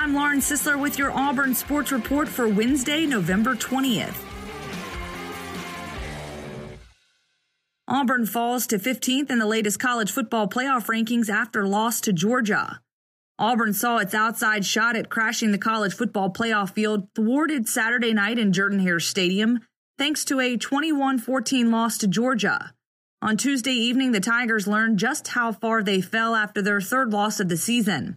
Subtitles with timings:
[0.00, 4.16] I'm Lauren Sisler with your Auburn Sports Report for Wednesday, November 20th.
[7.86, 12.80] Auburn falls to 15th in the latest college football playoff rankings after loss to Georgia.
[13.38, 18.38] Auburn saw its outside shot at crashing the college football playoff field thwarted Saturday night
[18.38, 19.60] in Jordan Hare Stadium
[19.98, 22.72] thanks to a 21 14 loss to Georgia.
[23.20, 27.38] On Tuesday evening, the Tigers learned just how far they fell after their third loss
[27.38, 28.16] of the season.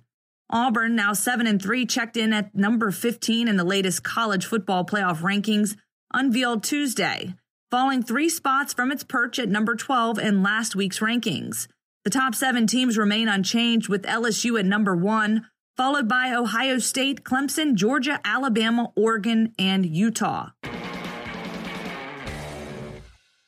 [0.53, 4.85] Auburn, now 7 and 3, checked in at number 15 in the latest college football
[4.85, 5.75] playoff rankings,
[6.13, 7.33] unveiled Tuesday,
[7.71, 11.67] falling three spots from its perch at number 12 in last week's rankings.
[12.03, 17.23] The top seven teams remain unchanged, with LSU at number one, followed by Ohio State,
[17.23, 20.49] Clemson, Georgia, Alabama, Oregon, and Utah.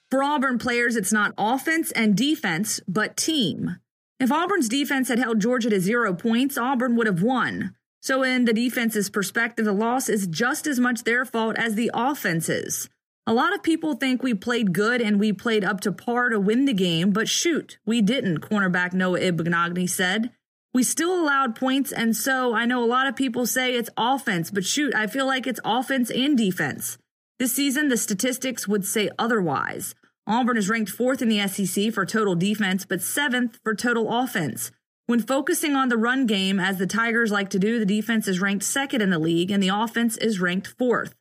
[0.09, 3.75] For Auburn players, it's not offense and defense, but team.
[4.19, 7.75] If Auburn's defense had held Georgia to zero points, Auburn would have won.
[8.01, 11.91] So, in the defense's perspective, the loss is just as much their fault as the
[11.93, 12.87] offense's.
[13.27, 16.39] A lot of people think we played good and we played up to par to
[16.39, 20.29] win the game, but shoot, we didn't, cornerback Noah Igbinoghene said.
[20.73, 24.51] We still allowed points, and so I know a lot of people say it's offense,
[24.51, 26.99] but shoot, I feel like it's offense and defense.
[27.39, 29.95] This season, the statistics would say otherwise.
[30.27, 34.71] Auburn is ranked fourth in the SEC for total defense, but seventh for total offense.
[35.05, 38.41] When focusing on the run game, as the Tigers like to do, the defense is
[38.41, 41.13] ranked second in the league and the offense is ranked fourth.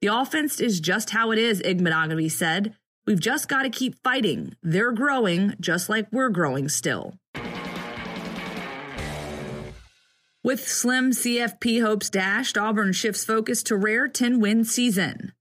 [0.00, 2.76] The offense is just how it is, Igbinoghene said.
[3.04, 4.54] We've just got to keep fighting.
[4.62, 7.14] They're growing just like we're growing still.
[10.44, 15.31] With slim CFP hopes dashed, Auburn shifts focus to rare 10 win season.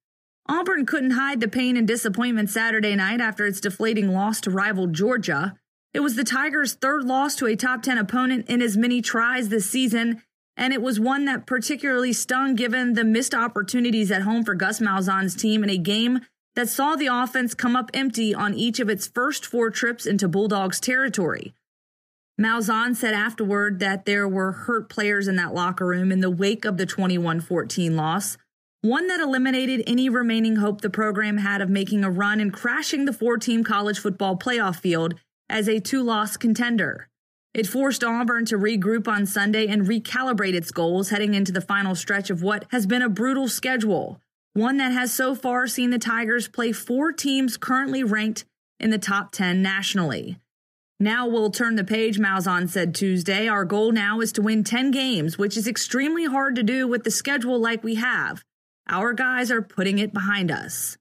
[0.52, 4.86] Auburn couldn't hide the pain and disappointment Saturday night after its deflating loss to rival
[4.86, 5.56] Georgia.
[5.94, 9.48] It was the Tigers' third loss to a top 10 opponent in as many tries
[9.48, 10.22] this season,
[10.58, 14.82] and it was one that particularly stung given the missed opportunities at home for Gus
[14.82, 16.20] Malzahn's team in a game
[16.56, 20.28] that saw the offense come up empty on each of its first four trips into
[20.28, 21.54] Bulldogs territory.
[22.38, 26.66] Malzahn said afterward that there were hurt players in that locker room in the wake
[26.66, 28.38] of the 21 14 loss
[28.81, 33.06] one that eliminated any remaining hope the program had of making a run and crashing
[33.06, 35.14] the four team college football playoff field
[35.50, 37.08] as a two loss contender.
[37.53, 41.94] It forced Auburn to regroup on Sunday and recalibrate its goals heading into the final
[41.94, 44.19] stretch of what has been a brutal schedule,
[44.53, 48.46] one that has so far seen the Tigers play four teams currently ranked
[48.80, 50.38] in the top 10 nationally.
[51.00, 53.48] Now we'll turn the page, Malzahn said Tuesday.
[53.48, 57.03] Our goal now is to win 10 games, which is extremely hard to do with
[57.03, 58.44] the schedule like we have.
[58.91, 60.97] Our guys are putting it behind us.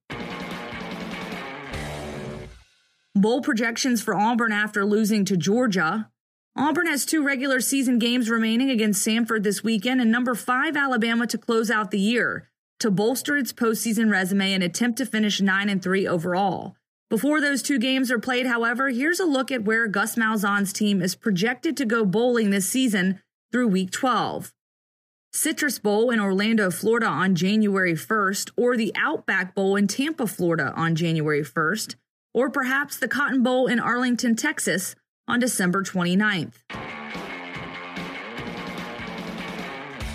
[3.16, 6.08] Bowl projections for Auburn after losing to Georgia.
[6.56, 11.26] Auburn has two regular season games remaining against Samford this weekend and number five Alabama
[11.26, 12.48] to close out the year
[12.78, 16.76] to bolster its postseason resume and attempt to finish 9 and 3 overall.
[17.10, 21.02] Before those two games are played, however, here's a look at where Gus Malzahn's team
[21.02, 24.52] is projected to go bowling this season through week 12.
[25.32, 30.72] Citrus Bowl in Orlando, Florida on January 1st, or the Outback Bowl in Tampa, Florida
[30.74, 31.94] on January 1st,
[32.34, 34.96] or perhaps the Cotton Bowl in Arlington, Texas
[35.28, 36.54] on December 29th.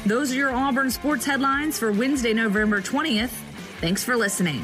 [0.06, 3.32] Those are your Auburn sports headlines for Wednesday, November 20th.
[3.80, 4.64] Thanks for listening.